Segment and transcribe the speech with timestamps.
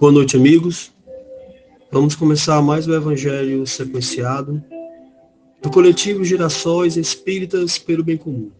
[0.00, 0.92] Boa noite, amigos.
[1.90, 4.62] Vamos começar mais o Evangelho sequenciado
[5.60, 8.52] do coletivo Gerações Espíritas pelo Bem Comum.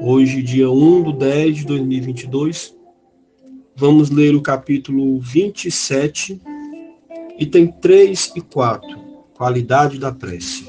[0.00, 2.74] Hoje, dia 1 de 10 de 2022,
[3.76, 6.40] vamos ler o capítulo 27,
[7.38, 8.88] item 3 e 4,
[9.34, 10.64] Qualidade da Prece.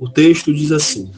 [0.00, 1.10] O texto diz assim: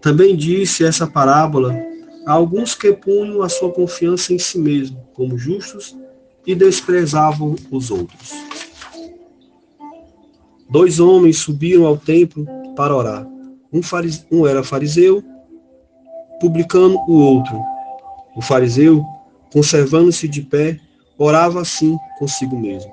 [0.00, 1.87] Também disse essa parábola
[2.28, 5.96] alguns que punham a sua confiança em si mesmo como justos
[6.46, 8.32] e desprezavam os outros.
[10.70, 12.46] Dois homens subiram ao templo
[12.76, 13.26] para orar.
[13.72, 13.80] Um,
[14.30, 15.22] um era fariseu,
[16.38, 17.58] publicando o outro.
[18.36, 19.02] O fariseu,
[19.50, 20.78] conservando-se de pé,
[21.16, 22.92] orava assim consigo mesmo: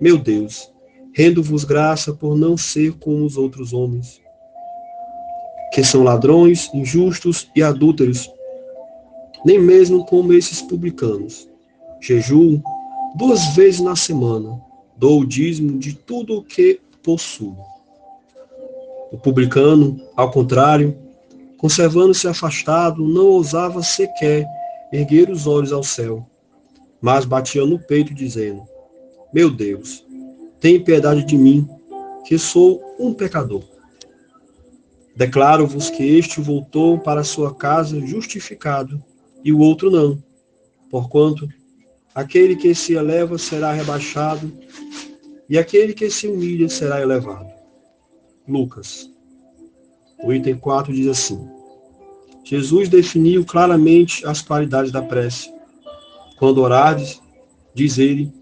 [0.00, 0.72] Meu Deus,
[1.12, 4.20] rendo-vos graça por não ser como os outros homens,
[5.72, 8.30] que são ladrões, injustos e adúlteros,
[9.44, 11.48] nem mesmo como esses publicanos.
[12.00, 12.62] Jejuo
[13.16, 14.60] duas vezes na semana,
[14.96, 17.56] dou o dízimo de tudo o que possuo.
[19.10, 20.96] O publicano, ao contrário,
[21.56, 24.46] conservando-se afastado, não ousava sequer
[24.92, 26.26] erguer os olhos ao céu,
[27.00, 28.62] mas batia no peito, dizendo:
[29.32, 30.04] Meu Deus,
[30.60, 31.68] tem piedade de mim,
[32.24, 33.62] que sou um pecador.
[35.16, 39.02] Declaro-vos que este voltou para sua casa justificado
[39.44, 40.22] e o outro não.
[40.90, 41.48] Porquanto
[42.14, 44.52] aquele que se eleva será rebaixado,
[45.48, 47.48] e aquele que se humilha será elevado.
[48.46, 49.10] Lucas.
[50.24, 51.48] O item 4 diz assim:
[52.44, 55.52] Jesus definiu claramente as qualidades da prece.
[56.38, 57.20] Quando orardes,
[57.74, 58.32] diz ele,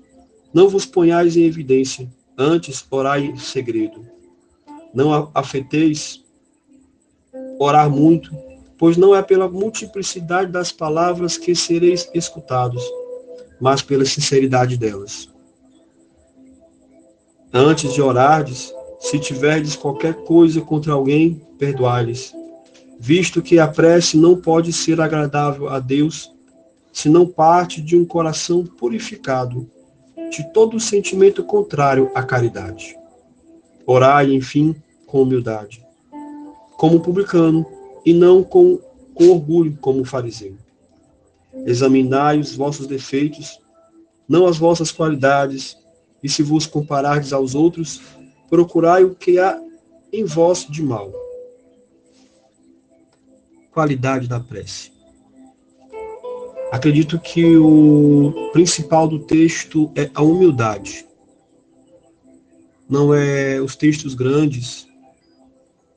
[0.54, 4.06] não vos ponhais em evidência, antes orai em segredo.
[4.94, 6.24] Não afeteis
[7.58, 8.30] orar muito,
[8.78, 12.82] pois não é pela multiplicidade das palavras que sereis escutados,
[13.60, 15.28] mas pela sinceridade delas.
[17.52, 22.34] Antes de orardes, se tiverdes qualquer coisa contra alguém, perdoai-lhes,
[22.98, 26.32] visto que a prece não pode ser agradável a Deus
[26.92, 29.70] se não parte de um coração purificado
[30.30, 32.96] de todo sentimento contrário à caridade.
[33.86, 34.74] Orai, enfim,
[35.06, 35.84] com humildade,
[36.76, 37.64] como publicano,
[38.06, 38.78] e não com,
[39.12, 40.56] com orgulho como fariseu.
[41.66, 43.60] Examinai os vossos defeitos,
[44.28, 45.76] não as vossas qualidades,
[46.22, 48.00] e se vos comparardes aos outros,
[48.48, 49.60] procurai o que há
[50.12, 51.12] em vós de mal.
[53.72, 54.92] Qualidade da prece.
[56.70, 61.06] Acredito que o principal do texto é a humildade.
[62.88, 64.86] Não é os textos grandes,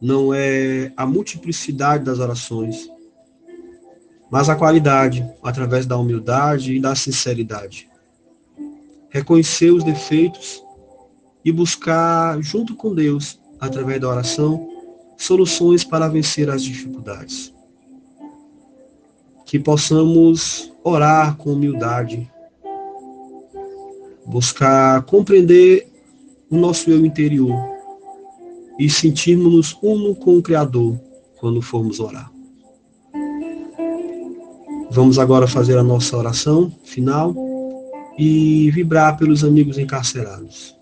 [0.01, 2.89] não é a multiplicidade das orações,
[4.31, 7.89] mas a qualidade, através da humildade e da sinceridade.
[9.09, 10.63] Reconhecer os defeitos
[11.43, 14.69] e buscar, junto com Deus, através da oração,
[15.17, 17.53] soluções para vencer as dificuldades.
[19.45, 22.31] Que possamos orar com humildade,
[24.25, 25.91] buscar compreender
[26.51, 27.78] o nosso eu interior
[28.79, 30.97] e sentirmos-nos uno com o Criador
[31.37, 32.31] quando formos orar.
[34.89, 37.35] Vamos agora fazer a nossa oração final
[38.17, 40.75] e vibrar pelos amigos encarcerados.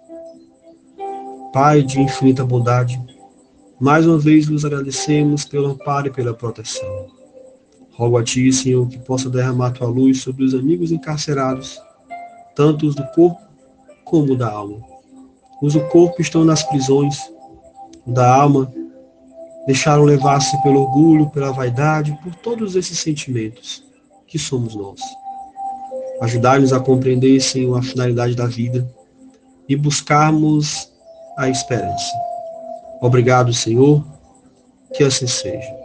[1.52, 3.02] Pai de infinita bondade,
[3.80, 7.08] mais uma vez nos agradecemos pelo amparo e pela proteção.
[7.92, 11.80] Rogo a Ti, Senhor, que possa derramar Tua luz sobre os amigos encarcerados,
[12.56, 13.42] tanto os do corpo
[14.06, 14.80] como da alma.
[15.62, 17.18] Os do corpo estão nas prisões,
[18.08, 18.72] da alma,
[19.66, 23.84] deixaram levar-se pelo orgulho, pela vaidade, por todos esses sentimentos
[24.26, 25.02] que somos nós.
[26.22, 28.90] Ajudar-nos a compreender, Senhor, a finalidade da vida
[29.68, 30.92] e buscarmos
[31.38, 32.14] a esperança.
[33.02, 34.04] Obrigado, Senhor,
[34.96, 35.77] que assim seja.